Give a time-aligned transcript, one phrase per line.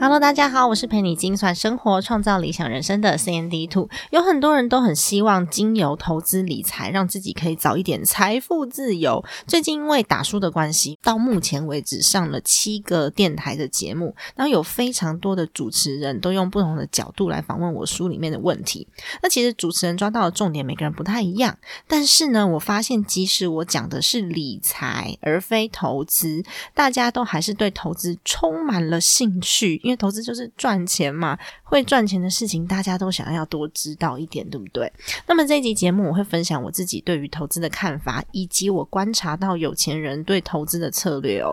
[0.00, 3.88] Hello，大家好，我是陪你精算生活、创造理想人生的 C N D Two。
[4.12, 9.24] 有很多人都很希望经由投资理财，让自己可以早一点财富自由。
[9.48, 18.86] 最近因为打书的关系，到目前为止上了七个电台的节目，然后有非常多的主持人都用不同的角度来访问我书里面的问题。
[19.20, 21.58] 那其实主持人抓到的重点，每个人不太一样。
[21.88, 29.82] 但是呢，我发现即使我讲的是理财而非投资，大家都还是对投资充满了兴趣。
[29.88, 34.92] 因为投资就是赚钱嘛，会赚钱的事情大家都想要多知道一点，对不对？
[35.26, 41.50] 那么这一集节目我会分享我自己对于投资的看法，以及我观察到有钱人对投资的策略哦。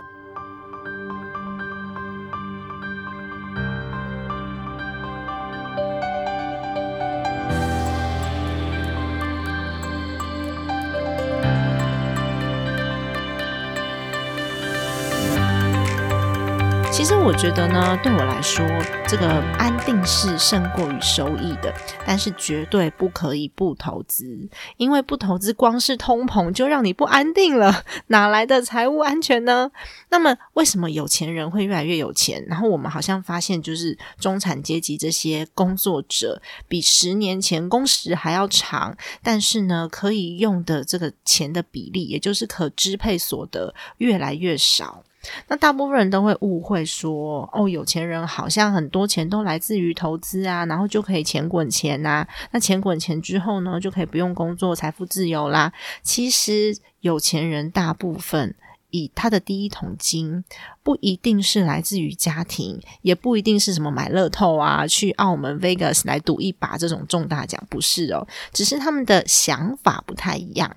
[17.05, 18.65] 其实我觉得呢，对我来说，
[19.07, 19.27] 这个
[19.59, 21.71] 安定是胜过于收益的，
[22.03, 29.69] 但是绝对不可以不投资，因为不投资，光是通膨就让你不安定了，哪来的财务安全呢？
[30.09, 32.43] 那么，为什么有钱人会越来越有钱？
[32.47, 45.03] 然后我们好像发现，就是中产阶级这些工作者，比十年前工时还要长，但是呢，可以用的这个钱的比例，也就是可支配所得越来越少。
[45.47, 52.27] 那大部分人都会误会说，哦，有钱人好像很多钱都来自于投资啊，然后就可以钱滚钱呐。
[52.51, 55.71] 那钱滚钱之后呢，就可以不用工作，财富自由啦。
[56.01, 58.55] 其实有钱人大部分
[58.91, 60.43] 以他的第一桶金，
[60.81, 70.75] 不一定是来自于家庭，也不一定是什么买乐透啊，去澳门 Vegas 来赌一把这种重大奖，不是哦，只是他们的想法不太一样，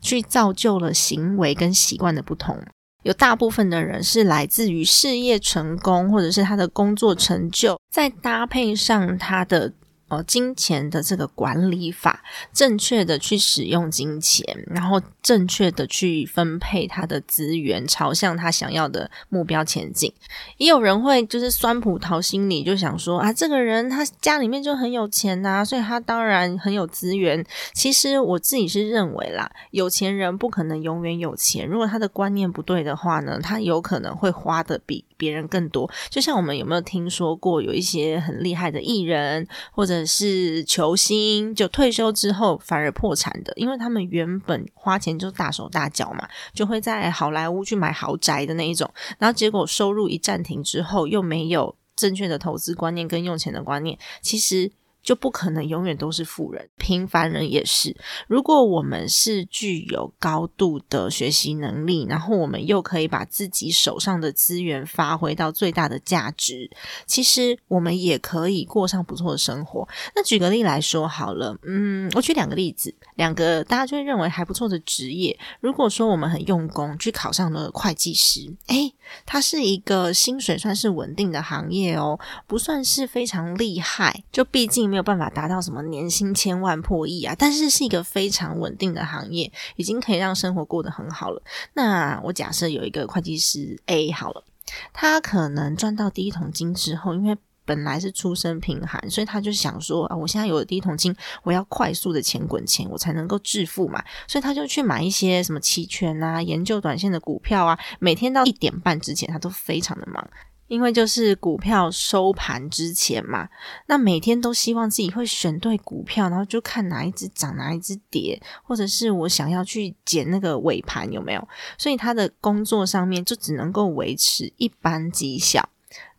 [0.00, 2.58] 去造就了行为跟习惯的不同。
[3.02, 9.72] 有大部分的人是来自于事业成功，或者是他的工作成就，再搭配上他的。
[10.10, 12.22] 哦，金钱的这个管理法，
[12.52, 20.12] 正确的去使用金钱，然后正确的去分配他的资源，朝向他想要的目标前进。
[20.58, 27.44] 也有人会就是酸葡萄心理，就想说啊，这个人他家里面就很有钱呐，所以他当然很有资源。
[27.72, 31.66] 其实我自己是认为啦，有钱人不可能永远有钱。
[31.68, 35.88] 如果他的观念不对的话呢，他有可能会花的比别人更多。
[36.08, 54.72] 就像我们有没有听说过有一些很厉害的艺人，或者是球星就退休之后反而破产的，因为他们原本花钱就大手大脚嘛，就会在好莱坞去买豪宅的那一种，然后结果收入一暂停之后，又没有正确的投资观念跟用钱的观念，其实。
[55.02, 57.96] 就不可能永远都是富人，平凡人也是。
[58.28, 66.70] 如果我们是具有高度的学习能力，然后我们又可以把自己手上的资源发挥到最大的价值，
[67.06, 69.88] 其实我们也可以过上不错的生活。
[70.14, 75.38] 那举个例来说好了，嗯，我举两个例子，两个大家就会认为还不错的职业。
[75.60, 78.92] 如果说我们很用功去考上了会计师，诶，
[79.24, 84.89] 它是一个薪水算是稳定的行业哦，不算是非常厉害，就毕竟。
[84.90, 91.40] 没有办法达到什么年薪千万破亿啊， 但是是一个非常稳定的行业，已经可以让生活过得很好了。
[91.74, 94.44] 那我假设有一个会计师 A 好了，
[94.92, 101.14] 他可能赚到第一桶金之后，因为本来是出身贫寒，所以他就想说啊，我现在有了第一桶金，
[101.44, 104.02] 我要快速的钱滚钱，我才能够致富嘛。
[104.26, 110.28] 所以他就去买一些什么期权啊，研究短线的股票啊，每天到一点半之前，他都非常的忙。
[110.70, 113.48] 因为就是股票收盘之前嘛，
[113.86, 121.48] 那每天都希望自己会选对股票，然后就看哪一只涨，哪一只跌，或者是我想要去捡那个尾盘有没有？
[121.76, 125.68] 所以他的工作上面就只能够维持一般绩效。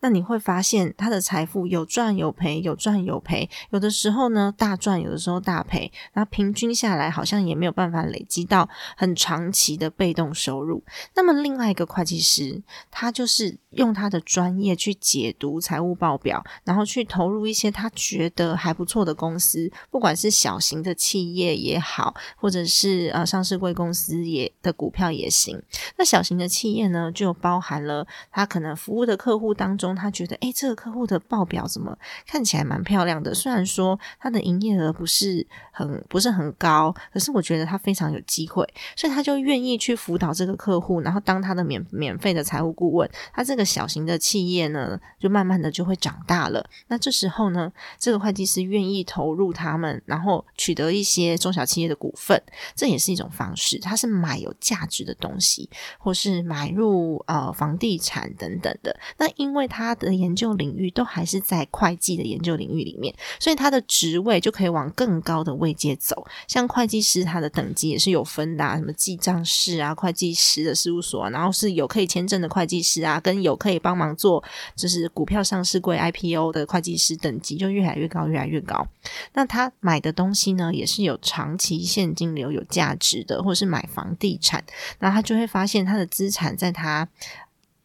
[0.02, 10.82] 那你会发现他的财富有赚有赔，有赚有赔，有的时候呢大赚，有的时候大赔，那平均下来好像也没有办法累积到很长期的被动收入。
[11.14, 12.60] 那么另外一个会计师，
[12.90, 25.62] 他就是用他的专业去解读财务报表，然后去投入一些他觉得还不错的公司，不管是小型的企业也好，或者是呃上市贵公司也的股票也行。
[25.96, 31.96] 那小型的企业呢，就包含了他可能服务的客户当中，他觉得诶，这个客户的报表怎么
[32.26, 33.34] 看起来蛮漂亮的？
[33.34, 38.66] 虽然说他的营业额不是很不是很高，可是我觉得他非常有机会，
[38.96, 43.08] 所以他就愿意去辅导这个客户，然后当他的免免费的财务顾问。
[43.32, 46.64] 他这个小型的企业呢，就慢慢的就会长大了。
[46.88, 52.42] 那这时候呢，这个会计师愿意投入他们，然后取得一些中小企业的股份，
[52.74, 53.78] 这也是一种方式。
[53.78, 55.68] 他是买有价值的东西。
[55.98, 66.26] 或是买入呃房地产等等的，那因为他他的研究领域都还是在会计的研究领域里面，所以他的职位就可以往更高的位阶走。
[66.48, 74.42] 像会计师，他的等级也是有分的，啊什么记账师啊、会计师的事务所，然后是有可以签证的会计师啊，跟有可以帮忙做
[74.74, 78.86] 就是股票上市柜 IPO 的会计师等级就越来越高，越来越高。
[79.34, 84.64] 那他买的东西呢，也是有长期现金流有价值的，或者是买房地产，
[85.00, 85.82] 那他就会发现。
[85.82, 87.08] 他的资产在他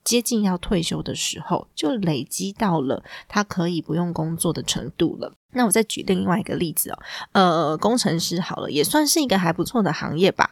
[0.07, 5.35] 接近要退休的时候，就累积到了他可以不用工作的程度了。
[5.51, 6.99] 那我再举另外一个例子哦，
[7.33, 10.51] 呃，工程师好了，也算是一个还不错的行业吧。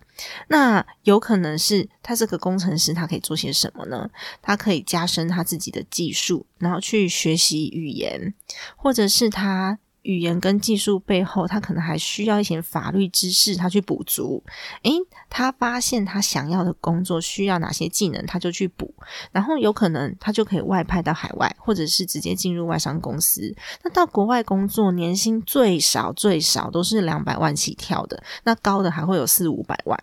[0.49, 4.09] 那有可能是他这个工程师，他可以做些什么呢？
[4.41, 8.33] 他可以加深他自己的技术，然后去学习语言，
[8.75, 9.79] 或者是他。
[10.05, 14.43] 语言跟技术背后，他可能还需要一些法律知识，他去补足。
[14.83, 14.91] 诶，
[15.29, 18.93] 他发现他想要的工作需要哪些技能，他就去补。
[19.31, 23.53] 然后有可能他就可以外派到海外，或者是直接进入外商公司。
[23.83, 30.01] 那到国外工作，年薪最少最少都是两百万起跳的，那高的还会有四五百万。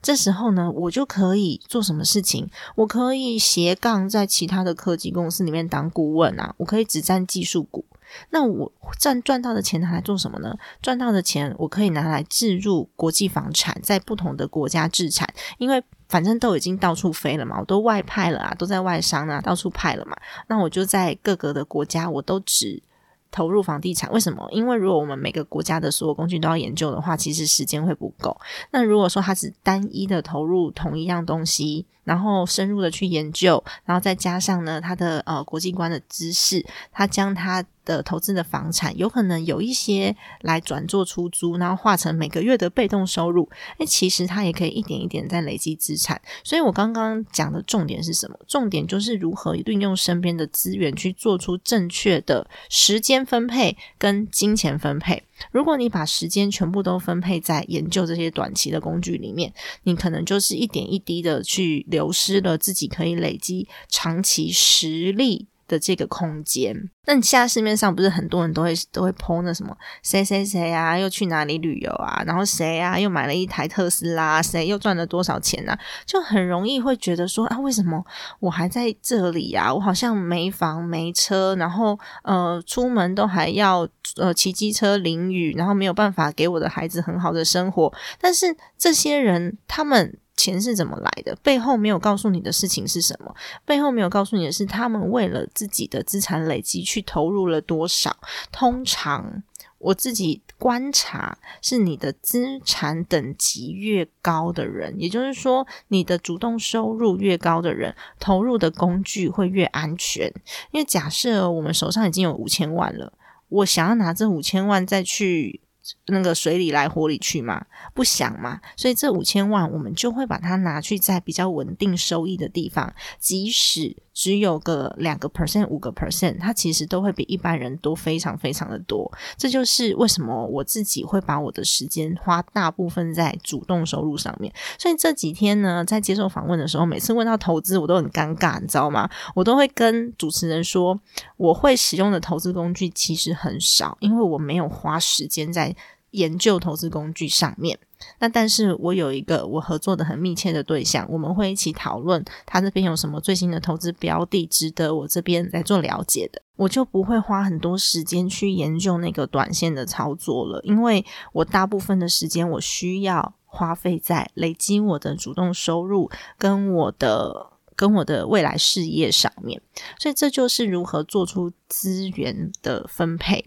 [0.00, 2.48] 这时候呢，我就可以做什么事情？
[2.76, 7.84] 我可以斜杠在其他的科技公司里面当顾问啊，我可以只占技术股。
[8.30, 10.54] 那我赚赚到的钱拿来做什么呢？
[10.82, 15.28] 赚到的钱我可以拿来置入国际房产，在不同的国家置产，
[15.58, 20.16] 因为反正都已经到处飞了嘛，我都外派了啊，都在外商啊，到处派了嘛。
[20.48, 22.82] 那我就在各个的国家，我都只
[23.30, 24.10] 投入房地产。
[24.12, 24.46] 为什么？
[24.50, 28.36] 因为如果我们每个国家的所有工具都要研究的话，其实时间会不够。
[28.72, 37.64] 那如果说他只单一的投入同一样东西，然后深入的去研究，然后再加上呢他的呃国际观的知识，他将他。
[37.82, 43.48] 的投资的房产有可能有一些来转做出租，然后化成每个月的被动收入。
[43.78, 46.20] 哎，其实他也可以一点一点在累积资产。
[46.44, 48.38] 所以我刚刚讲的重点是什么？
[48.46, 55.24] 重点就是如何运用身边的资源去做出正确的时间分配跟金钱分配。
[55.50, 59.52] 如果你把时间全部都分配在研究这些短期的工具里面，
[59.84, 65.46] 你可能就是一点一滴的去流失了自己可以累积长期实力。
[65.70, 66.76] 的这个空间，
[67.06, 78.04] 那你现在市面上不是很多人都会都会 PO 那什么谁谁谁啊，又去哪里旅游啊，然后谁啊又买了一台特斯拉，谁又赚了多少钱啊，就很容易会觉得说啊，为什么
[78.40, 79.72] 我还在这里啊？
[79.72, 87.92] 我好像没房没车，然后呃出门都还要呃骑机车淋雨，然后没有办法给我的孩子很好的生活。
[88.20, 90.18] 但是这些人他们。
[90.40, 91.36] 钱是怎么来的？
[91.42, 93.34] 背后没有告诉你的事情是什么？
[93.66, 98.16] 背后没有告诉你的是，他们为了自己的资产累积去投入了多少？
[98.50, 99.42] 通常
[99.78, 110.32] 我自己观察，是你的资产等级越高的人，也就是说，你的主动收入越高的人，投入的工具会越安全。
[110.70, 113.12] 因为假设我们手上已经有五千万了，
[113.48, 115.60] 我想要拿这五千万再去。
[116.06, 123.96] 那个水里来火里去嘛，不想嘛，所以这五千万我们就会把它拿去在比较稳定收益的地方，即使。
[124.20, 129.10] 只有个两个 percent、五个 percent，它其实都会比一般人多非常非常的多。
[129.38, 134.52] 这就是为什么我自己会把我的时间花大部分在主动收入上面。
[134.78, 139.08] 所以这几天呢，在接受访问的时候，每次问到投资，我都很尴尬，你知道吗？
[139.34, 141.00] 我都会跟主持人说，
[141.38, 145.74] 我会使用的投资工具其实很少，因为我没有花时间在
[146.10, 147.78] 研究投资工具上面。
[148.18, 167.48] 那但是我有一个我合作的很密切的对象，我们会一起讨论他这边有什么最新的投资标的值得我这边来做了解的，我就不会花很多时间去研究那个短线的操作了，因为我大部分的时间我需要花费在累积我的主动收入跟我的。
[167.76, 169.62] 跟我的未来事业上面。
[169.98, 173.46] 所以这就是如何做出资源的分配，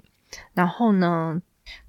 [0.53, 1.39] 然后呢，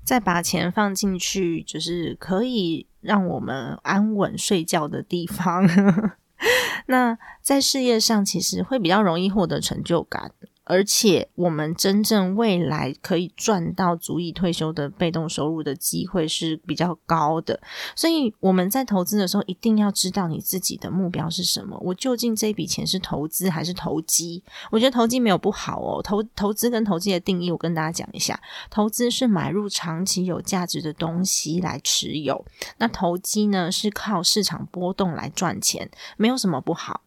[0.05, 5.67] 再把钱放进去，就是可以让我们安稳睡觉的地方。
[6.87, 10.31] 那在事业上，其实会比较容易获得成就感。
[10.65, 17.61] 而且，我们真正未来可以赚到足以退休的被动收入的机会是比较高的。
[17.95, 21.79] 所以，我们在投资的时候，一定要知道你自己的目标是什么。
[21.83, 24.43] 我究竟这笔钱是投资还是投机？
[24.71, 26.03] 我觉得投机没有不好哦。
[26.03, 28.41] 投投资跟投机的定义，我跟大家讲一下：
[28.71, 32.43] 投资是买入长期有价值的东西来持有；
[32.79, 37.03] 那投机呢，是靠市场波动来赚钱，没有什么不好。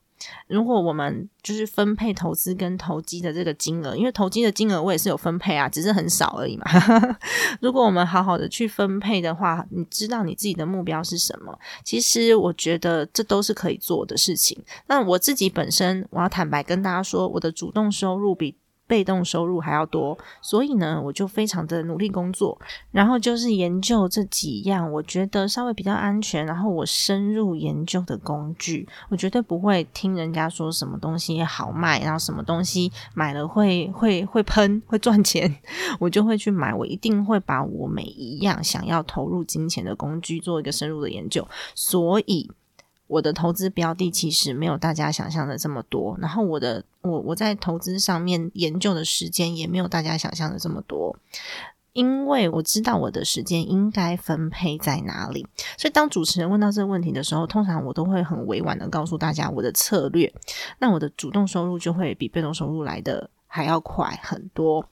[0.48, 6.66] 如果我们就是分配投资跟投机的这个金额，因为投机的金额我也是有分配啊，只是很少而已嘛。
[7.62, 11.58] 如果我们好好的去分配的话，你知道你自己的目标是什么？
[11.84, 14.58] 其实我觉得这都是可以做的事情。
[14.88, 18.56] 那我自己本身，我要坦白跟大家说，我的主动收入比。
[18.88, 22.58] 被动收入还要多，所以呢，我就非常的努力工作，
[22.92, 35.54] 然后就是研究这几样我觉得稍微比较安全，然后我深入研究的工具，我绝对不会听人家说什么东西好卖，然后什么东西买了会会会喷会赚钱，
[36.00, 42.50] 我就会去买，我一定会把我每一样想要投入金钱的工具做一个深入的研究，所以。
[43.08, 51.18] 我的投资标的其实没有大家想象的这么多，然后我的我我在投资上面研究的时间也没有大家想象的这么多，
[51.94, 55.48] 因为我知道我的时间应该分配在哪里，
[55.78, 60.34] 所以当主持人问到这个问题的时候，通常我都会很委婉的告诉大家我的策略，
[60.80, 64.86] 那我的主动收入就会比被动收入来的还要快很多。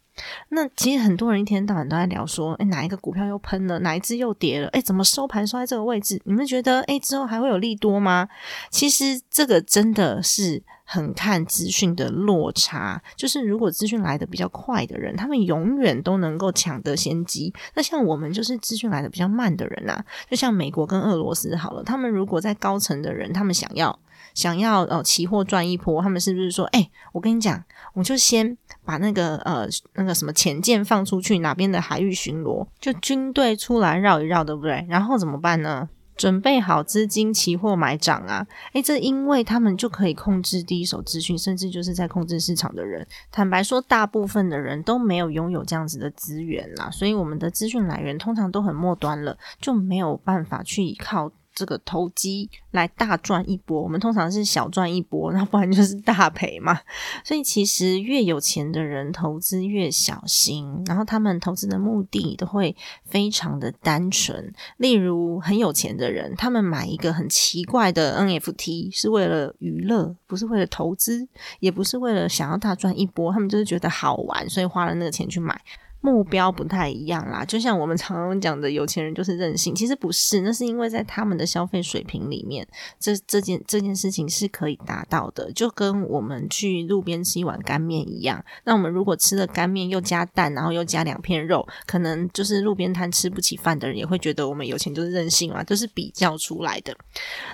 [0.50, 4.68] 那其实很多人一天到晚都在聊说，哎，哪一个股票又喷了，哪一只又跌了？
[4.70, 6.22] 哎，怎么收盘收在这个位置？
[6.26, 8.28] 你们觉得，哎，之后还会有利多吗？
[8.70, 13.02] 其实这个真的是很看资讯的落差。
[13.16, 17.54] 就是如果资讯来的比较快的人，他们永远都能够抢得先机。
[17.74, 24.00] 那像我们就是资讯来的比较慢的人啊，就像美国跟俄罗斯好了，他们如果在高层的人，他们想要。
[24.34, 34.86] 想要呃期货赚一波，他们是不是说，哎，我跟你讲，我就先把那个呃那个什么潜舰放出去，哪边的海域巡逻，就军队出来绕一绕，对不对？
[34.88, 35.90] 然后怎么办呢？
[36.16, 38.48] 准备好资金，期货买涨啊！
[38.72, 43.06] 诶，这因为他们就可以控制第一手资讯，甚至就是在控制市场的人。
[43.30, 51.30] 坦白说，大部分的人都没有拥有这样子的资源啦，所以我们的资讯来源通常都很末端了，就没有办法去依靠。
[51.56, 56.78] 这个投机来大赚一波，我们通常是小赚一波，那不然就是大赔嘛。
[57.24, 64.54] 所以其实越有钱的人投资越小心，然后他们投资的目的都会非常的单纯。
[64.78, 71.26] 例如很有钱的人，他们买一个很奇怪的 NFT 是为了娱乐，不是为了投资，
[71.62, 75.60] 也不是为了想要大赚一波，他们就是觉得好玩，所以花了那个钱去买。
[76.06, 79.74] 目标不太一样啦，就像我们常常讲的，有钱人就是任性。
[79.74, 82.68] 其实不是，那是因为在他们的消费水平里面，
[83.00, 85.52] 这这件这件事情是可以达到的。
[85.54, 96.96] 就跟我们去路边吃一碗干面一样，那我们如果吃了干面又加蛋，然后又加两片肉，可能就是路边摊吃不起饭的人也会觉得我们有钱就是任性嘛，都是比较出来的。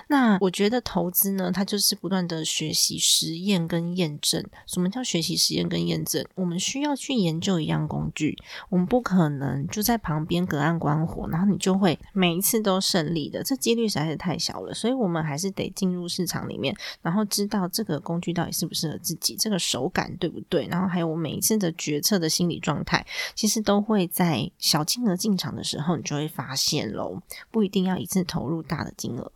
[0.08, 4.44] 那我觉得投资呢，它就是不断的学习、实验跟验证。
[4.66, 6.22] 什么叫学习、实验跟验证？
[6.34, 8.36] 我们需要去研究一样工具。
[8.68, 14.74] 我们不可能就在旁边隔岸观火，然后你就会每一次都胜利的，这几率实在是太小了。
[14.74, 27.20] 所以，我们还是得进入市场里面，然后知道这个工具到底适不适合自己，这个手感对不对，然后还有我每一次的决策的心理状态，其实都会在小金额进场的时候，你就会发现喽，
[27.50, 29.32] 不一定要一次投入大的金额。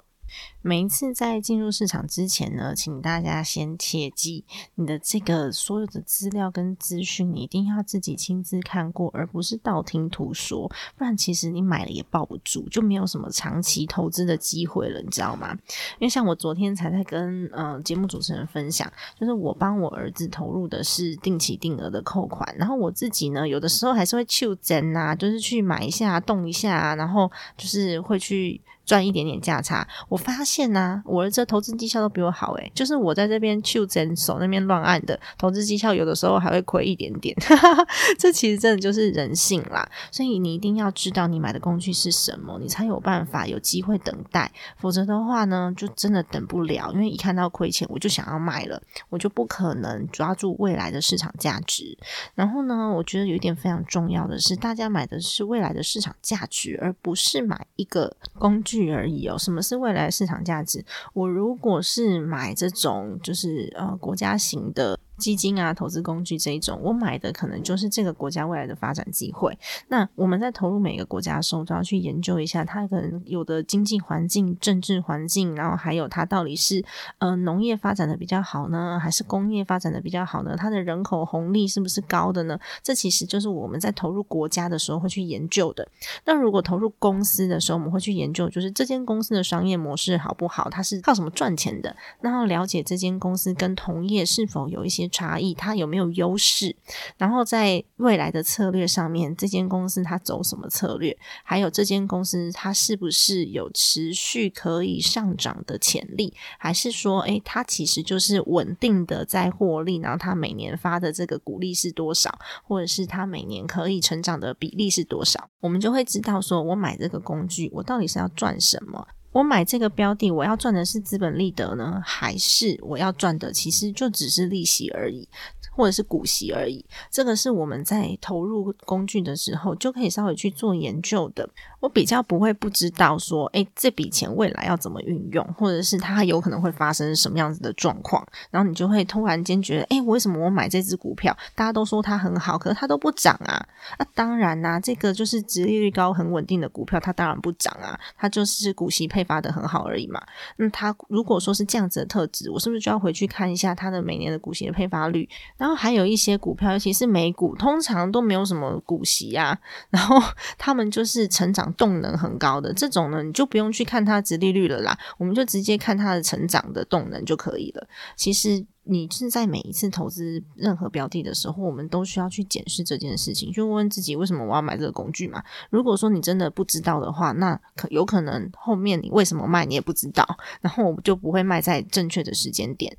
[0.63, 10.67] 每一次在进入市场之前呢，请大家先切记，你的这个所有的资料跟资讯，你一定要自己亲自看过，而不是道听途说。
[10.97, 15.57] 不然，其实你买了也抱不住，就没有什么长期投资的机会了，你知道吗？
[16.01, 28.61] 因为像我昨天才在跟呃节目主持人分享，就是我帮我儿子投入的是定期定额的扣款，然后我自己呢，有的时候还是会去整啊，就是去买一下、动一下，然后就是会去。
[28.87, 37.37] 赚一点点价差，我发现呢，我的这投资绩效都比我好诶，就是我在这边去诊手那边乱按的投资绩效，有的时候还会亏一点点。
[38.17, 44.53] 这其实真的就是人性啦，所以你一定要知道你买的工具是什么，你才有办法有机会等待。
[44.79, 51.99] 否则的话呢，就真的等不了，因为一看到亏钱，我就想要卖了，我就不可能抓住未来的市场价值。
[52.37, 58.76] 然后呢，我觉得有一点非常重要的是，大家买的是未来的市场价值，而不是买一个工具。
[58.93, 59.37] 而已哦。
[59.39, 60.85] 什么是未来市场价值？
[61.15, 64.99] 我如果是买这种就是呃国家型的。
[65.19, 69.59] 基金啊，投资工具这一种，我买的可能就是这个国家未来的发展机会。
[69.89, 76.85] 那我们在投入每个国家的时候，都要去研究一下它可能有的经济环境、政治环境，然后还有它到底是
[77.19, 80.55] 呃农业发展的比较好呢，还是工业发展的比较好呢？
[80.57, 82.59] 它的人口红利是不是高的呢？
[82.83, 85.89] 这其实就是我们在投入国家的时候会去研究的。
[86.27, 90.69] 那如果投入公司的时候，我们会去研究，就是这间公司的商业模式好不好？
[90.69, 91.97] 它是靠什么赚钱的？
[92.21, 95.06] 然后了解这间公司跟同业是否有一些。
[95.09, 96.77] 差异，它有没有优势？
[97.17, 101.17] 然后在未来的策略上面，这间公司它走什么策略？
[101.45, 106.35] 还有这间公司它是不是有持续可以上涨的潜力？
[106.59, 109.97] 还是说，诶，它其实就是稳定的在获利？
[109.97, 112.39] 然后它每年发的这个股利是多少？
[112.65, 115.49] 或者是它每年可以成长的比例是多少？
[115.61, 119.07] 我们就会知道，说我买这个工具，我到底是要赚什么？
[119.37, 125.29] 我买这个标的，我要赚的是资本利得呢，还是我要赚的其实就只是利息而已，
[125.73, 126.83] 或者是股息而已？
[127.11, 131.51] 这个是我们在投入工具的时候就可以稍微去做研究的。
[131.87, 143.65] 我比较不会不知道说，哎，这笔钱未来要怎么运用，或者是它有可能会发生什么样子的状况，然后你就会突然间觉得，哎，为什么我买这只股票，大家都说它很好，可是它都不涨啊？
[144.01, 150.21] 那当然啦，这个就是殖利率高、很稳定的股票，它当然不涨啊，它就是股息配发的很好而已嘛。
[150.57, 155.29] 那它如果说是这样子的特质，我是不是就要回去看一下它的每年的股息的配发率？
[155.57, 159.57] 然后还有一些股票，尤其是美股，通常都没有什么股息啊，
[159.91, 160.21] 然后
[160.59, 161.73] 他们就是成长。
[161.77, 167.87] 动能很高的这种呢，你就不用去看它值利率了啦，我们就直接看它的成长的动能就可以了。
[168.17, 175.43] 其实你是在每一次投资任何标的的时候，我们都需要去检视这件事情，就问自己为什么我要买这个工具嘛？
[175.71, 180.27] 如果说你真的不知道的话，那可有可能后面你为什么卖你也不知道，
[180.61, 182.97] 然后我们就不会卖在正确的时间点。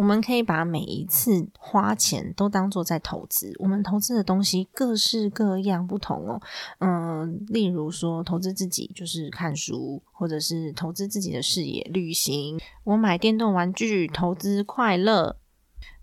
[0.00, 3.54] 我们可以把每一次花钱都当做在投资。
[3.58, 6.40] 我们投资的东西各式各样不同哦。
[6.78, 12.58] 嗯，例如说投资自己就是看书，或者是投资自己的事业、旅行。
[12.84, 15.36] 我买电动玩具，投资快乐。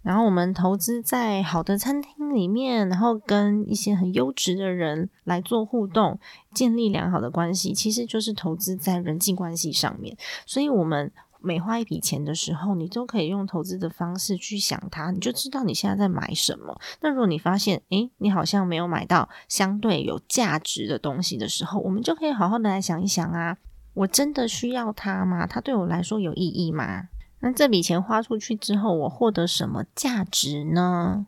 [0.04, 6.20] 然后我们投资在好的餐厅里面，然后跟一些很优质的人来做互动，
[6.54, 10.16] 建立良好的关系，其实就是投资在人际关系上面。
[10.46, 11.12] 所以，我们。
[11.48, 16.78] 每花一笔钱的时候，你都可以用投资的方式去想它，你就知道你现在在买什么。
[17.00, 23.58] 那如果你发现，诶，你好像没有买到相对有价值的东西的时候，我们就可以好好的来想一想啊，
[23.94, 25.48] 我真的需要它吗？
[25.48, 27.08] 它对我来说有意义吗？
[27.40, 31.28] 那这笔钱花出去之后，我获得什么价值呢？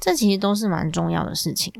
[0.00, 1.72] 这其实都是蛮重要的事情。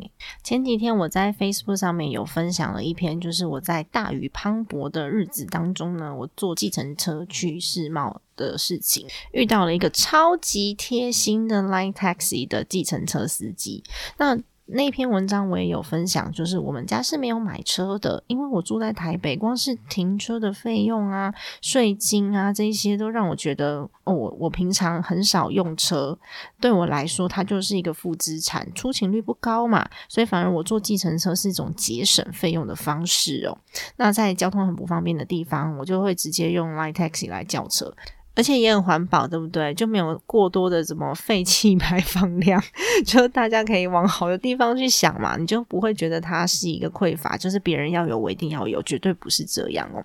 [0.42, 13.82] 前几天我在 Facebook 上面有分享了一篇，就是我在大雨磅礴的日子当中呢，我坐计程车去世贸的事情，遇到了一个超级贴心的 Line Taxi 的计程车司机。
[14.18, 26.18] 那那篇文章我也有分享，就是我们家是没有买车的，因为我住在台北，光是停车的费用啊、税金啊这些，都让我觉得哦，我我平常很少用车，
[26.60, 33.58] 对我来说它就是一个负资产，出勤率不高嘛，所以反而我坐计程车是一种节省费用的方式哦。
[33.96, 37.94] 那在交通很不方便的地方，我就会直接用 Line Taxi 来叫车。
[38.34, 39.74] 而且也很环保，对不对？
[39.74, 42.62] 就没有过多的什么废气 排放量，
[43.04, 50.02] 就大家可以往好的地方去想嘛，你就不会觉得它是一个匮乏，就是别人要有我一定要有，绝对不是这样哦。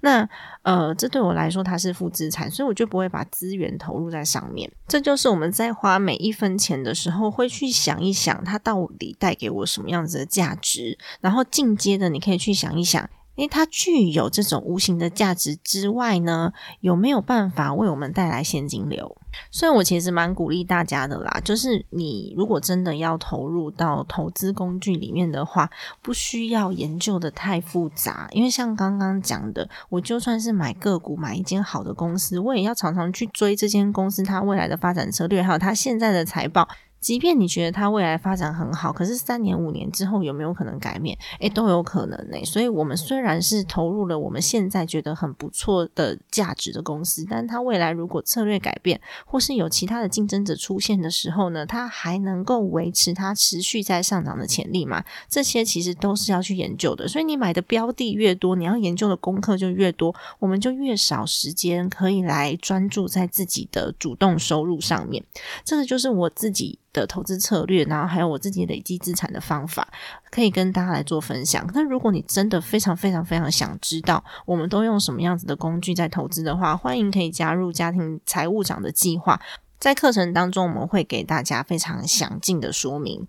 [0.00, 0.28] 那
[0.62, 4.70] 呃，这对我来说它是负资产，所以我就不会把资源投入在上面。
[4.86, 13.08] 这就是我们在花每一分钱的时候，会去想一想它到底带给我什么样子的价值，然后进阶的你可以去想一想。
[13.40, 19.16] 因为它具有这种无形的价值之外呢，有没有办法为我们带来现金流？
[19.50, 25.70] 所以我其实蛮鼓励大家的啦，就是你如果真的要投入到投资工具里面的话，
[26.02, 28.28] 不需要研究的太复杂。
[28.32, 36.68] 因为像刚刚讲的，我就算是买个股，买一间好的公司，我也要常常去追这间公司它未来的发展策略，还有它现在的财报。
[37.00, 41.16] 即便你觉得它未来发展很好，可是三年五年之后有没有可能改变？
[41.40, 42.44] 诶，都有可能呢。
[42.44, 55.02] 所以，我们虽然是投入了我们现在觉得很不错的价值的公司，但它未来如果策略改变，或是有其他的竞争者出现的时候呢，它还能够维持它持续在上涨的潜力吗？
[55.26, 57.08] 这些其实都是要去研究的。
[57.08, 65.24] 所以，你买的标的越多，你要研究的功课就越多，我们就越少时间可以来专注在自己的主动收入上面。
[65.64, 66.78] 这个就是我自己。
[66.92, 69.88] 的投资策略，然后还有我自己累积资产的方法，
[70.30, 71.64] 可以跟大家来做分享。
[71.74, 79.40] 那如果你真的非常非常非常想知道我们都用什么样子的工具在投资的话，欢迎可以加入家庭财务长的计划。
[79.78, 83.26] 在课程当中，我们会给大家非常详尽的说明。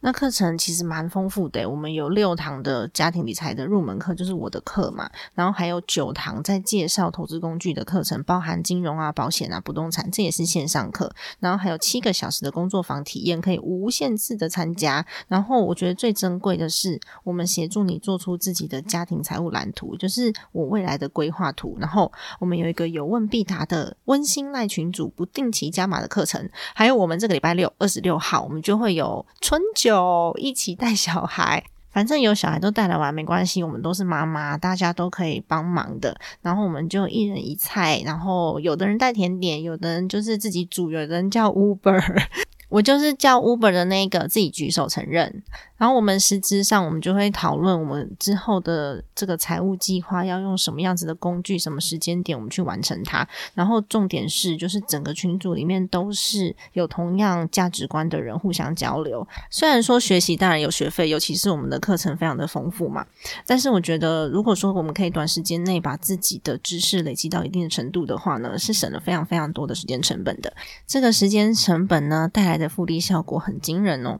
[0.00, 15.04] 那课程其实蛮丰富的，我们有六堂的家庭理财的入门课，就是我的课嘛，然后还有九堂在介绍投资工具的课程，包含金融啊、保险啊、不动产，这也是线上课，然后还有七个小时的工作坊体验，可以无限次的参加。
[15.26, 21.76] 然后我觉得最珍贵的是，我们协助你做出自己的家庭财务蓝图，就是我未来的规划图。
[21.80, 29.87] 然后我们有一个有问必答的温馨赖群组，不定期加码的课程，还有我们这个礼拜六二十六号，我们就会有春酒。
[29.88, 36.16] 有一起带小孩，反正有小孩都带来玩没关系，我们都是妈妈，大家都可以帮忙的。
[36.42, 42.22] 然后我们就一人一菜，然后有的人带甜点，有的人就是自己煮，有的人叫 Uber，
[42.68, 45.42] 我就是叫 Uber 的那个自己举手承认。
[45.78, 53.26] 然后我们实质上，我们就会讨论我们之后的这个财务计划要用什么样子的工具，什么时间点我们去完成它。
[53.54, 59.26] 然后重点是，就是整个群组里面都是有同样价值观的人互相交流。
[59.50, 63.06] 虽然说学习当然有学费，尤其是我们的课程非常的丰富嘛，
[63.46, 70.52] 但是我觉得如果说我们可以短时间内把自己的知识累积到一定的程度的话呢，是省了非常非常多的时间成本的。
[70.86, 74.18] 这个时间成本呢，带来的复利效果很惊人哦。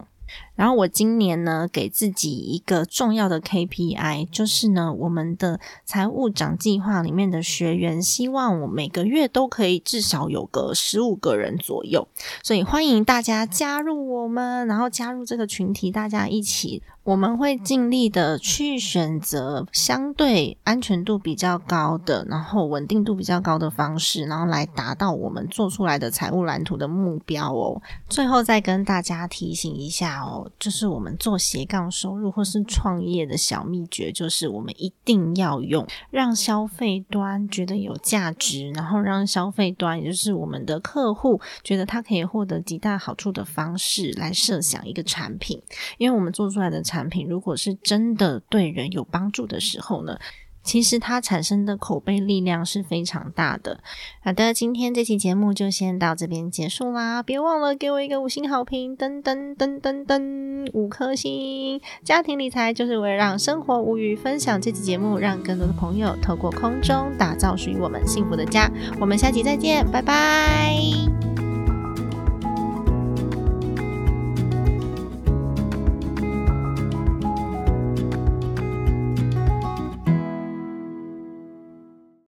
[0.54, 12.08] 然后我今年呢，给自己一个重要的 KPI，就是呢，我们的财务长计划里面的学员，希望我每个月都可以至少有个十五个人左右，
[12.42, 16.82] 所以欢迎大家加入我们，然后加入这个群体，大家一起。
[17.08, 27.80] 我们会尽力的去选择相对安全度比较高的，然后稳定度比较高的方式，然后来达到我们做出来的财务蓝图的目标哦。
[28.10, 45.62] 最后再跟大家提醒一下哦，就是我们做斜杠收入或是创业的小秘诀，就是我们一定要用让消费端觉得有价值，然后让消费端，也就是我们的客户觉得他可以获得极大好处的方式来设想一个产品，
[45.96, 46.97] 因为我们做出来的产。
[46.98, 50.18] 产品如果是真的对人有帮助的时候呢，
[50.64, 53.80] 其实它产生的口碑力量是非常大的。
[54.20, 61.80] 好的，今天这期节目就先到这边结束啦，别忘了给我一个五星好评，噔噔噔噔噔，五颗星。
[62.02, 68.68] 家庭理财就是为了让生活无余，分享这期节目，让更多的朋友透过空中打造属于我们幸福的家。
[69.00, 71.37] 我们下期再见，拜拜。